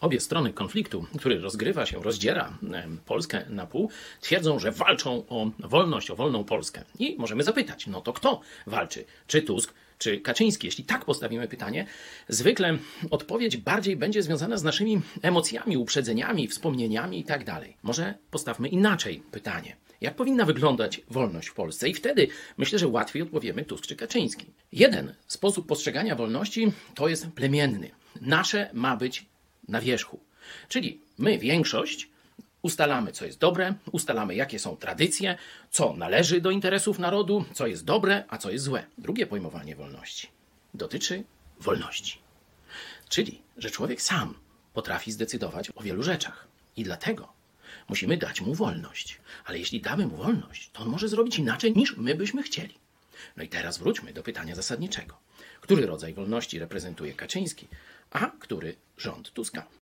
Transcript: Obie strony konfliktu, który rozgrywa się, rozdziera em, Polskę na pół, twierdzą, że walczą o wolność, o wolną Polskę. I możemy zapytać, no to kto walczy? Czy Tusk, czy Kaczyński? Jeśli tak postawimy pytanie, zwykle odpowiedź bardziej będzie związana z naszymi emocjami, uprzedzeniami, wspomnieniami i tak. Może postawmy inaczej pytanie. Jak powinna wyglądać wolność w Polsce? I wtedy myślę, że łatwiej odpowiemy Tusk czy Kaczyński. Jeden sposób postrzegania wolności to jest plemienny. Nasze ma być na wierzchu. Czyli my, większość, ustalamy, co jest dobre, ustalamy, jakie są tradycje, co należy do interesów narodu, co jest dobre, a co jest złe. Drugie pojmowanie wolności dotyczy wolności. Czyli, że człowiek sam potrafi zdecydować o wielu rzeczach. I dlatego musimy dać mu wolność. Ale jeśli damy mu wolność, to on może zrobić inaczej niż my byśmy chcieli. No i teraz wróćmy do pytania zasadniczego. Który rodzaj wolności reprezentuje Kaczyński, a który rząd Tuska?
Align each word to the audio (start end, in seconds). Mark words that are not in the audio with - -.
Obie 0.00 0.20
strony 0.20 0.52
konfliktu, 0.52 1.06
który 1.18 1.38
rozgrywa 1.38 1.86
się, 1.86 2.02
rozdziera 2.02 2.58
em, 2.72 2.98
Polskę 3.06 3.44
na 3.48 3.66
pół, 3.66 3.90
twierdzą, 4.20 4.58
że 4.58 4.72
walczą 4.72 5.24
o 5.28 5.50
wolność, 5.58 6.10
o 6.10 6.16
wolną 6.16 6.44
Polskę. 6.44 6.84
I 6.98 7.16
możemy 7.18 7.42
zapytać, 7.42 7.86
no 7.86 8.00
to 8.00 8.12
kto 8.12 8.40
walczy? 8.66 9.04
Czy 9.26 9.42
Tusk, 9.42 9.74
czy 9.98 10.20
Kaczyński? 10.20 10.66
Jeśli 10.66 10.84
tak 10.84 11.04
postawimy 11.04 11.48
pytanie, 11.48 11.86
zwykle 12.28 12.78
odpowiedź 13.10 13.56
bardziej 13.56 13.96
będzie 13.96 14.22
związana 14.22 14.56
z 14.56 14.62
naszymi 14.62 15.00
emocjami, 15.22 15.76
uprzedzeniami, 15.76 16.48
wspomnieniami 16.48 17.20
i 17.20 17.24
tak. 17.24 17.44
Może 17.82 18.14
postawmy 18.30 18.68
inaczej 18.68 19.22
pytanie. 19.30 19.76
Jak 20.00 20.14
powinna 20.14 20.44
wyglądać 20.44 21.00
wolność 21.10 21.48
w 21.48 21.54
Polsce? 21.54 21.88
I 21.88 21.94
wtedy 21.94 22.28
myślę, 22.56 22.78
że 22.78 22.88
łatwiej 22.88 23.22
odpowiemy 23.22 23.64
Tusk 23.64 23.86
czy 23.86 23.96
Kaczyński. 23.96 24.46
Jeden 24.72 25.14
sposób 25.26 25.66
postrzegania 25.66 26.14
wolności 26.14 26.72
to 26.94 27.08
jest 27.08 27.26
plemienny. 27.26 27.90
Nasze 28.20 28.70
ma 28.72 28.96
być 28.96 29.26
na 29.68 29.80
wierzchu. 29.80 30.20
Czyli 30.68 31.00
my, 31.18 31.38
większość, 31.38 32.08
ustalamy, 32.62 33.12
co 33.12 33.26
jest 33.26 33.38
dobre, 33.38 33.74
ustalamy, 33.92 34.34
jakie 34.34 34.58
są 34.58 34.76
tradycje, 34.76 35.38
co 35.70 35.94
należy 35.96 36.40
do 36.40 36.50
interesów 36.50 36.98
narodu, 36.98 37.44
co 37.54 37.66
jest 37.66 37.84
dobre, 37.84 38.24
a 38.28 38.38
co 38.38 38.50
jest 38.50 38.64
złe. 38.64 38.84
Drugie 38.98 39.26
pojmowanie 39.26 39.76
wolności 39.76 40.28
dotyczy 40.74 41.24
wolności. 41.60 42.18
Czyli, 43.08 43.42
że 43.56 43.70
człowiek 43.70 44.02
sam 44.02 44.34
potrafi 44.74 45.12
zdecydować 45.12 45.70
o 45.74 45.82
wielu 45.82 46.02
rzeczach. 46.02 46.48
I 46.76 46.84
dlatego 46.84 47.32
musimy 47.88 48.16
dać 48.16 48.40
mu 48.40 48.54
wolność. 48.54 49.20
Ale 49.44 49.58
jeśli 49.58 49.80
damy 49.80 50.06
mu 50.06 50.16
wolność, 50.16 50.70
to 50.72 50.82
on 50.82 50.88
może 50.88 51.08
zrobić 51.08 51.38
inaczej 51.38 51.76
niż 51.76 51.96
my 51.96 52.14
byśmy 52.14 52.42
chcieli. 52.42 52.74
No 53.36 53.42
i 53.44 53.48
teraz 53.48 53.78
wróćmy 53.78 54.12
do 54.12 54.22
pytania 54.22 54.54
zasadniczego. 54.54 55.16
Który 55.60 55.86
rodzaj 55.86 56.14
wolności 56.14 56.58
reprezentuje 56.58 57.14
Kaczyński, 57.14 57.68
a 58.10 58.26
który 58.26 58.76
rząd 58.98 59.32
Tuska? 59.32 59.68